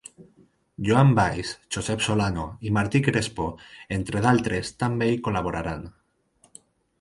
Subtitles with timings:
[0.85, 3.45] Joan Valls, Josep Solano i Martí Crespo,
[3.99, 5.87] entre d’altres, també hi col·laboraran.